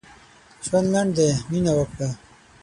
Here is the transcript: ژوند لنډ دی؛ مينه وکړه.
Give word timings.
ژوند 0.65 0.87
لنډ 0.93 1.11
دی؛ 1.17 1.29
مينه 1.49 1.71
وکړه. 1.75 2.09